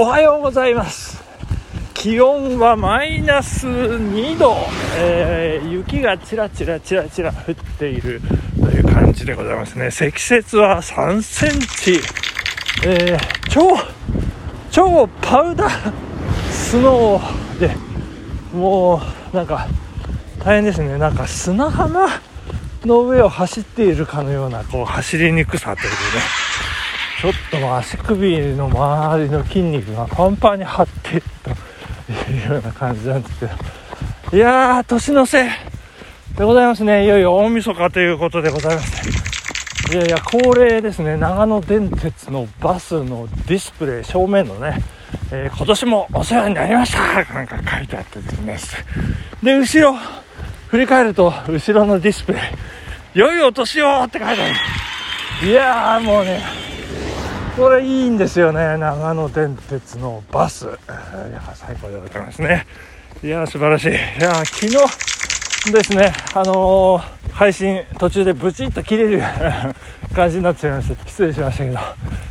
[0.00, 1.20] おはようございます。
[1.92, 4.56] 気温はマイナス2度、
[4.96, 8.22] えー、雪がちらちらちらちら降っている
[8.60, 9.90] という感じでございますね。
[9.90, 12.00] 積雪は3センチ、
[12.86, 13.76] えー、超
[14.70, 15.92] 超パウダー
[16.52, 17.70] スノーで
[18.54, 19.02] も
[19.32, 19.66] うなんか
[20.44, 20.96] 大変ですね。
[20.96, 22.06] なんか砂浜
[22.84, 25.98] の上を走っているかのようなこう走りにくさというね。
[27.20, 31.50] ちょっと足首の周りの筋肉がパンパンに張ってと
[32.30, 33.52] いうような感じなんですけど
[34.36, 35.50] いやー年の瀬。
[36.36, 37.04] でございますね。
[37.04, 39.92] いよいよ大晦日ということでございます。
[39.92, 41.16] いやいや恒例ですね。
[41.16, 44.80] 長野電鉄のバスのディスプレイ正面のね、
[45.32, 47.24] えー、今年もお世話になりました。
[47.34, 48.58] なんか書いてあってですね。
[49.42, 49.98] で後ろ
[50.68, 53.18] 振り返ると後ろのディスプレイ。
[53.18, 54.48] 良いお年をって書いてあ
[55.42, 55.48] る。
[55.48, 56.42] いやーもうね
[57.58, 58.78] これいいんですよね。
[58.78, 60.66] 長野電鉄のバス。
[60.66, 62.64] いや最高でございますね。
[63.20, 63.88] いや素晴らしい。
[63.88, 69.22] いや昨日ですねあのー、配信途中でブチッと切れる
[70.14, 71.78] 感じになっちゃいました失礼しましたけど。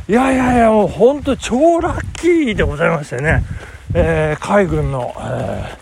[0.08, 3.44] いやいやいやもう本当超ラッキーでございましてね、
[3.92, 5.76] えー、海軍の、え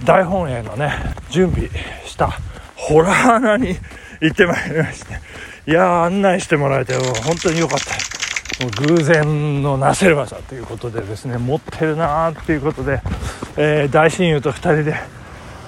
[0.00, 0.90] ー、大本営のね
[1.28, 1.68] 準備
[2.06, 2.30] した
[2.76, 3.76] ホラー穴に
[4.22, 5.20] 行ってまいりまして。
[5.66, 7.99] いや案内してもらえて本当に良かった
[8.66, 13.00] 偶然のなせる技ということでですね持ってるなーっていうことで、
[13.56, 14.94] えー、大親友と2人で、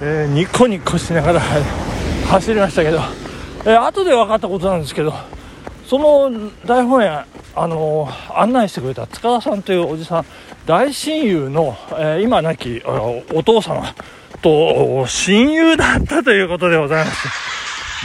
[0.03, 1.41] えー、ニコニコしながら
[2.29, 2.99] 走りましたけど、
[3.65, 5.15] えー、後で分かったことなんですけど
[5.87, 10.27] その大本営あのー、案内してくれた塚田さんというおじさん
[10.67, 13.95] 大親友の、えー、今亡きお父様
[14.43, 17.53] と親友だったということでございます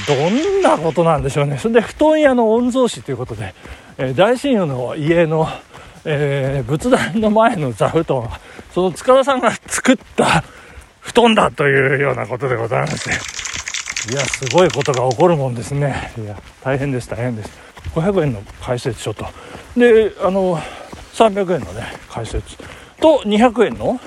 [0.06, 1.58] どんなことなんでしょうね。
[1.58, 3.56] それで布団屋の御曹司ということで
[4.00, 5.48] えー、大親友の家の、
[6.06, 8.40] えー、仏壇の前の座布団は、
[8.72, 10.44] その塚田さんが作った
[11.00, 16.14] 布団だというようなことでございまして、いや、すごいことが起こるもんですね。
[16.18, 17.50] いや、大変です、大変です。
[17.96, 19.26] 500円の解説書と、
[19.76, 20.58] で、あの、
[21.14, 22.56] 300円のね、解説
[23.02, 24.00] と200円の、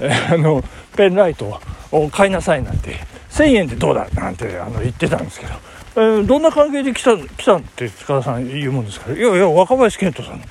[0.00, 0.64] えー、あの、
[0.96, 1.60] ペンライト
[1.92, 2.96] を買いなさいなんて、
[3.30, 5.52] 1000円でどうだなんてあの言ってたんですけど、
[5.96, 9.10] えー、どんな関係で来た来たって塚田さん言うもんですか？
[9.10, 10.42] らいやいや若林健人さん、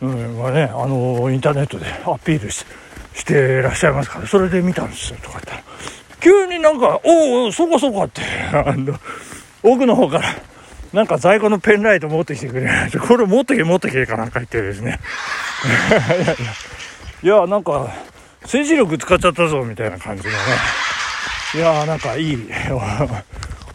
[0.00, 2.64] うん、はねあのインターネットでアピールし
[3.14, 5.62] してらっしゃいますからそれで見たんですよとか言ったら。
[6.18, 8.98] 急になんか「おおそこそこ」ってあの
[9.62, 10.34] 奥の方から
[10.92, 14.98] なんか在庫のペンライト持ってきてくれないこれ持ってけ持ってけかなんか言ってですね。
[15.64, 16.36] いやいや。
[17.22, 17.92] いやなんか
[18.42, 20.38] 政治力使っちゃったぞみたいな感じのね。
[21.54, 22.48] いやーなんかいい。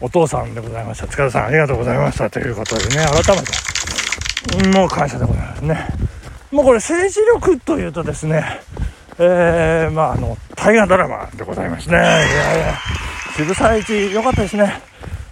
[0.02, 1.06] お父さんでございました。
[1.06, 2.28] 塚田さんありがとうございました。
[2.28, 3.42] ということでね改め
[4.66, 5.86] てもう感謝でございますね。
[6.50, 8.60] もうこれ政治力というとですね
[9.18, 11.96] えー、まああの大河ドラマでございますね。
[11.96, 12.74] いやいや
[13.36, 14.80] 渋沢栄一良かったですね。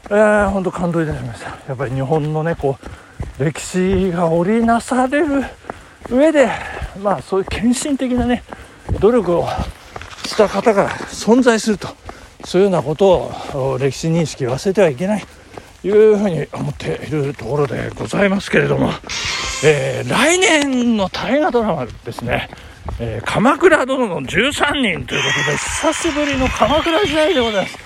[0.09, 1.49] えー、本当感動いたしました。
[1.67, 2.79] やっぱり日本のねこ
[3.39, 5.45] う歴史が織りなされる
[6.09, 6.49] 上で
[7.03, 8.45] まあそういう献身的なね
[9.01, 9.49] 努力を
[10.25, 11.89] した方が存在すると。
[12.51, 15.23] そういうようなことを歴史認識忘れてはいけない
[15.83, 18.91] というふうに思っているところでございますけれども、
[19.65, 22.51] えー、来年の大河ドラマですね
[22.99, 27.79] 「えー、鎌倉殿の13人」ということで久しぶりの鎌倉時代でございます。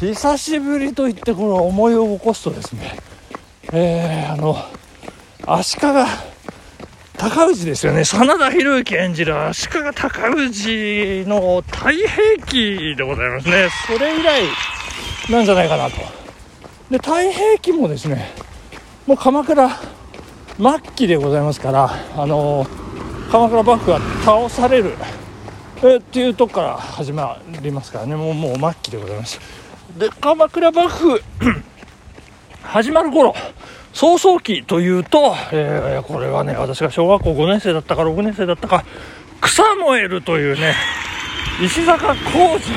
[0.00, 2.94] 久しぶりといってこの思いを起こすとですね
[3.72, 4.54] えー、あの
[5.46, 5.82] 足利
[7.18, 8.04] 高氏ですよね。
[8.04, 13.68] 真田広之演じる足利尊氏の太平記でございますね。
[13.88, 14.42] それ以来
[15.28, 15.96] なんじゃないかなと。
[16.90, 18.30] で太平記もですね
[19.06, 19.80] もう鎌倉末
[20.94, 22.66] 期でございますからあの
[23.32, 24.94] 鎌倉幕府が倒される
[25.82, 28.14] えっていうとこから始まりますからね。
[28.14, 29.40] もうもう末期でございます。
[29.98, 31.22] で鎌倉幕府
[32.68, 33.34] 始まる頃
[33.94, 38.84] 早々期というと、えー、これはね、私が小学校5年生だったか6年生だったか、
[39.40, 40.74] 草燃えるというね、
[41.64, 42.74] 石坂浩二、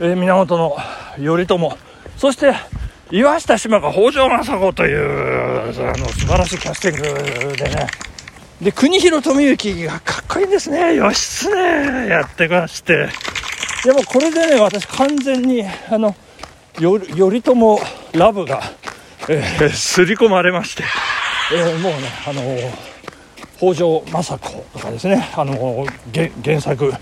[0.00, 0.76] えー、源
[1.16, 1.76] 頼朝、
[2.16, 2.54] そして
[3.10, 7.88] 岩下島が北条政子という、あの、素晴らしいキャスティングでね、
[8.62, 13.08] で、国広富之がかっこいいんですね、義経やってまして、
[13.84, 16.14] でもこれでね、私完全に、あの、
[16.80, 17.54] 頼朝
[18.12, 18.62] ラブが、
[19.28, 20.84] えー、刷り込まれまして、
[21.52, 22.70] えー、もうね、あのー、
[23.58, 26.92] 北条政子とかですね、あのー、原作、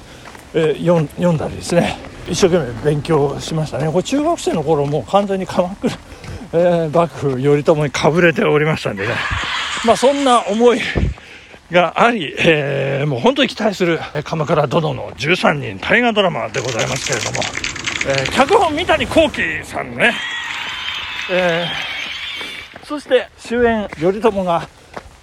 [0.55, 1.97] えー、読んだりですね、
[2.29, 3.91] 一生懸命勉強しましたね。
[3.91, 5.95] これ中学生の頃もう完全に鎌倉、
[6.53, 9.15] えー、幕府頼朝にかぶれておりましたんでね、
[9.87, 10.81] まあそんな思い
[11.71, 17.39] があり、えー、もう本当に期待する鎌倉殿の13人大河ドラマでございますけれども、
[18.09, 20.13] えー、脚本三谷幸喜さんね、
[21.31, 21.96] えー、
[22.87, 24.69] そして主演頼朝が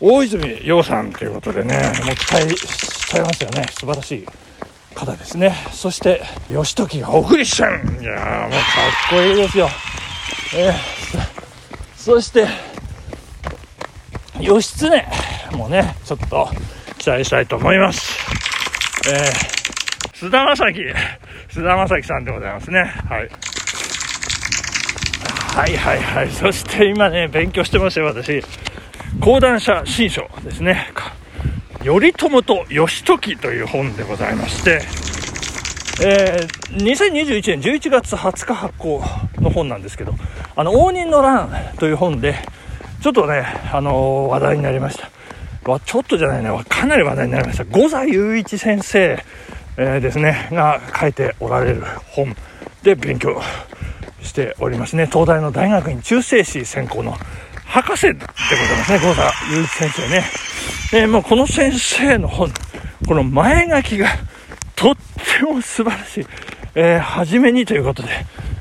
[0.01, 3.65] 大泉洋さんということでねもう期待しちゃいますよね。
[3.71, 4.25] 素晴らしい
[4.93, 5.55] 方ですね。
[5.71, 8.09] そして義時が小栗旬いやもうかっ
[9.11, 9.69] こいいですよ、
[10.57, 10.73] えー、
[11.95, 12.47] そして
[14.41, 15.05] 義経
[15.55, 16.49] もねちょっと
[16.97, 18.19] 期待したいと思います。
[19.09, 20.93] えー、菅田将暉
[21.49, 22.81] 菅田将暉さんでございますね。
[22.81, 23.29] はい。
[25.53, 26.31] はいはいはい。
[26.31, 28.41] そして今ね勉強してましたよ私。
[29.21, 30.91] 講談社新書ですね。
[31.83, 34.81] 頼朝と義時という本でございまして、
[36.03, 39.03] えー、2021年11月20日発行
[39.41, 40.15] の本なんですけど、
[40.55, 42.35] あの、応仁の乱という本で、
[43.03, 45.11] ちょっとね、あのー、話題になりました。
[45.69, 47.63] わ、ちょっとじゃないね、かなり話題になりました。
[47.65, 49.23] 五座雄一先生、
[49.77, 52.35] えー、ですね、が書いておられる本
[52.81, 53.39] で勉強
[54.23, 55.07] しておりますね。
[55.07, 57.15] 東大の大学院中世史専攻の
[57.65, 58.27] 博士でござい
[58.77, 60.23] ますね、五座雄一先生ね。
[60.93, 62.51] えー、もうこの先生の本、
[63.07, 64.07] この前書きが
[64.75, 66.27] とっても素晴らしい。
[66.75, 68.09] えー、初めにということで、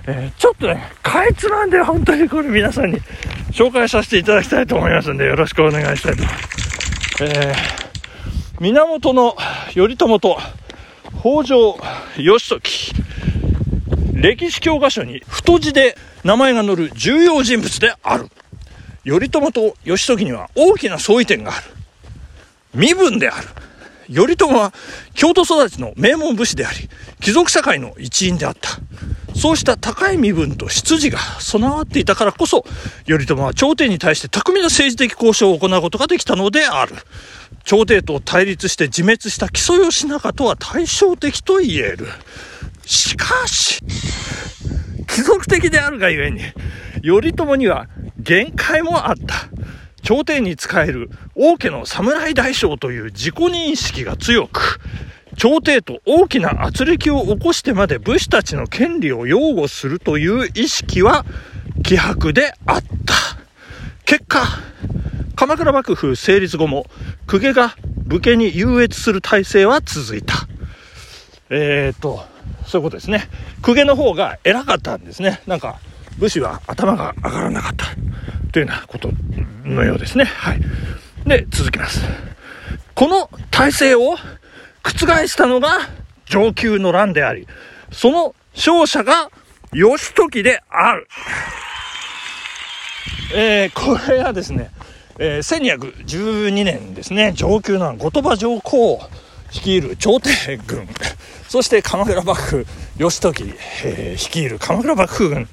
[0.06, 3.00] えー、ちょっとね、かいつまんで本当にこれ皆さんに
[3.52, 6.48] 紹介させていただきたいと思いますんで、よろしくお願いしたいと思います。
[7.24, 9.14] えー、源
[9.74, 10.38] 頼朝と
[11.20, 11.78] 北条
[12.16, 12.92] 義時、
[14.22, 18.28] 歴史教科書に太字で名前が載る重要人物である。
[19.04, 21.64] 頼朝と義時には大きな相違点がある。
[22.72, 23.48] 身分である。
[24.14, 24.72] 頼朝は
[25.14, 26.88] 京都育ちの名門武士であり、
[27.18, 28.78] 貴族社会の一員であった。
[29.34, 32.64] そうした高い身分と出自が備わっていたからこそ、
[33.08, 36.94] 頼朝は朝廷に対して巧みな政治的交渉を行うことができたのである。
[37.64, 42.06] 朝廷と対立して自滅した木曽義仲とは対照的と言える。
[42.84, 43.80] しかし、
[45.06, 46.40] 貴族的であるがゆえに、
[47.02, 47.88] 頼朝には
[48.18, 49.48] 限界もあった。
[50.02, 54.80] 朝廷に仕える王家の侍大将という自己認識が強く、
[55.36, 61.24] 朝廷と大きな圧力を起こしてまで武士たちの権利を擁護するという意識は
[61.84, 63.14] 希薄であった。
[64.04, 64.42] 結果、
[65.36, 66.86] 鎌倉幕府成立後も
[67.26, 70.34] 公家が武家に優越する体制は続いた。
[71.48, 72.24] えーと、
[72.66, 73.28] そういうことですね。
[73.62, 75.40] 公家の方が偉かったんですね。
[75.46, 75.78] なんか、
[76.18, 77.86] 武士は頭が上がらなかった。
[78.52, 79.10] というようなこと
[79.64, 80.24] のようですね。
[80.24, 80.60] はい。
[81.26, 82.02] で、続きます。
[82.94, 84.16] この体制を
[84.82, 85.78] 覆したのが
[86.26, 87.46] 上級の乱であり、
[87.90, 89.30] その勝者が
[89.72, 91.08] 義時である。
[93.34, 94.70] えー、これはですね、
[95.18, 99.00] えー、1212年ですね、上級の後鳥羽上皇
[99.54, 100.88] 率いる朝廷軍、
[101.48, 102.66] そして鎌倉幕府、
[102.96, 103.54] 義時、
[103.84, 105.48] えー、率いる鎌倉幕府軍、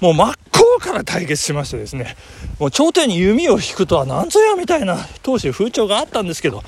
[0.00, 2.16] もう真っ向から対決しましてですね、
[2.58, 6.62] もう頂点に弓を引くとは何ぞやみたいな当時風潮があったんですけど、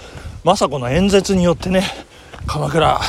[0.44, 1.84] 政子の演説によってね、
[2.46, 3.00] 鎌倉、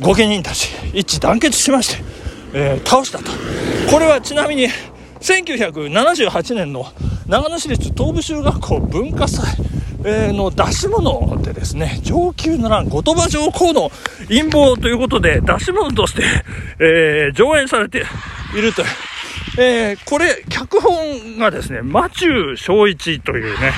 [0.00, 2.02] 御家人たち一致団結しまして、
[2.54, 3.24] えー、倒したと。
[3.90, 4.68] これはちなみに、
[5.20, 6.86] 1978年の
[7.26, 9.44] 長野市立東部修学校文化祭、
[10.04, 13.90] えー、の出し物でですね、上級の乱、後鳥羽上皇の
[14.28, 16.22] 陰謀ということで出し物として、
[16.78, 18.04] えー、上演されて
[18.56, 18.84] いるとい
[19.58, 23.72] えー、これ、脚本がですね、マチュー正一というね、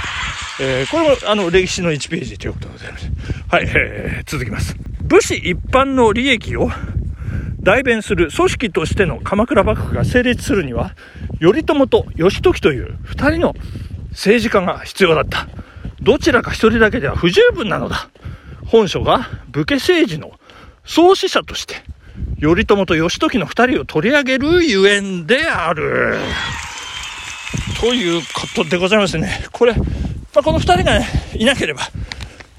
[0.60, 3.10] えー、これもあの歴史の1ページということでございます。
[3.48, 4.76] はい、えー、続きます。
[5.00, 6.70] 武士一般の利益を
[7.60, 10.94] 代弁する組織としての鎌倉幕府が成立するには、
[11.40, 13.54] 頼朝と義時という2人の
[14.10, 15.48] 政治家が必要だった。
[16.02, 18.10] どちらか1人だけでは不十分なのだ。
[18.66, 20.32] 本書が武家政治の
[20.84, 21.76] 創始者として
[22.40, 26.16] 頼朝と義時の二人を取り上げるゆえんである。
[27.80, 29.44] ということでございますね。
[29.52, 29.84] これ、ま
[30.36, 31.82] あ、この二人がね、いなければ、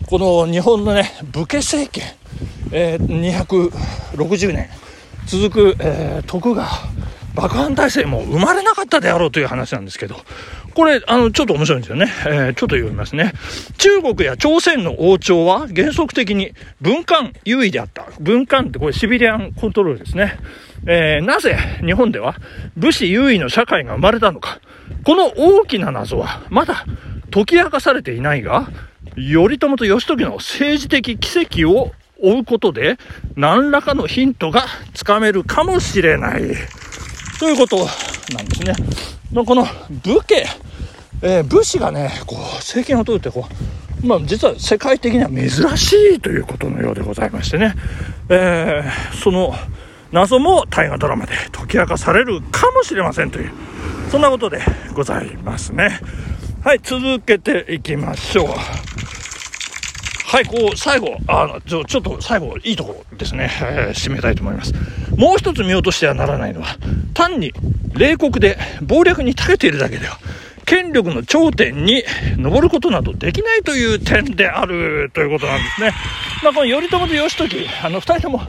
[0.05, 2.03] この日本のね、武家政権、
[2.71, 3.69] えー、
[4.19, 4.69] 260年
[5.25, 6.67] 続く、えー、徳川
[7.35, 10.15] 爆破体制も生まれなかったであろうという話なんですけど、
[10.73, 12.11] これ、あの、ちょっと面白いんですよね。
[12.25, 13.33] えー、ちょっと読みますね。
[13.77, 18.07] 中国や朝鮮の王朝は原則的に文官優位であった。
[18.19, 20.37] 文官ってこれシビリアンコントロールですね。
[20.85, 22.35] えー、なぜ日本では
[22.75, 24.59] 武士優位の社会が生まれたのか。
[25.03, 26.85] この大きな謎はまだ
[27.31, 28.69] 解き明かされていないが、
[29.15, 32.97] 頼朝と義時の政治的奇跡を追うことで
[33.35, 36.41] 何らかのヒントがつかめるかもしれない。
[37.39, 38.73] ということなんですね。
[39.33, 39.65] この
[40.03, 40.45] 武家、
[41.21, 43.47] えー、武士がね、こう、政権を取るってこ
[44.03, 47.73] う、まあ、実は世界的には珍しいということのようでございましてね、
[48.29, 49.53] えー、その
[50.11, 53.51] 謎も大河ドラマで解き明かされるかもしれませんという
[54.11, 54.59] そんなことで
[54.93, 55.99] ございますね。
[56.63, 58.47] はい続けていきましょう。
[60.33, 64.73] はいこう最後あのちょっと最後いいところですね、えー、締めたいと思います
[65.15, 66.75] もう一つ見落としてはならないのは
[67.13, 67.53] 単に
[67.93, 68.57] 冷酷で
[68.89, 70.17] 謀略に長けているだけでは
[70.65, 72.03] 権力の頂点に
[72.37, 75.91] 登ることなどできないという点であるということなんですね。
[76.41, 78.41] まあ、この頼朝と義時、あの、二人とも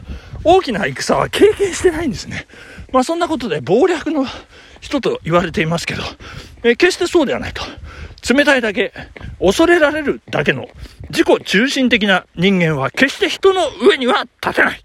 [0.43, 2.47] 大きな戦は経験してないんですね。
[2.93, 4.25] まあ、そんなことで謀略の
[4.79, 6.03] 人と言われていますけど、
[6.63, 7.61] えー、決してそうではないと。
[8.33, 8.93] 冷たいだけ、
[9.39, 10.67] 恐れられるだけの
[11.09, 14.81] 自己中心的な人間は決して人の上には立てない。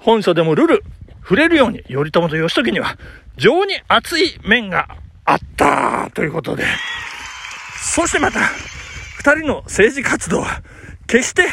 [0.00, 0.84] 本書でもルル、
[1.22, 2.98] 触れるように頼朝と義時には
[3.36, 4.88] 情に熱い面が
[5.24, 6.64] あったということで、
[7.94, 8.40] そしてまた、
[9.16, 10.62] 二人の政治活動は、
[11.06, 11.44] 決して、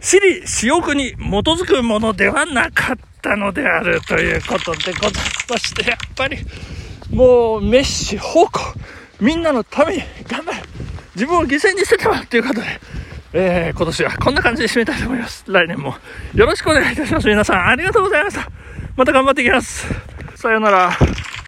[0.00, 6.38] 私利私欲に基づくものではなかったのであるということでございまして、やっぱり、
[7.10, 8.60] もう、メッシ、方向、
[9.20, 10.51] みんなのために頑張。
[11.14, 12.66] 自分を犠牲にしてたわということで、
[13.32, 15.44] えー、今年はこんな感じで締めたいと思います。
[15.46, 15.94] 来年も
[16.34, 17.26] よろしくお願いいたします。
[17.26, 18.48] 皆さんありがとうございました。
[18.96, 19.86] また頑張っていきます。
[20.36, 21.31] さようなら。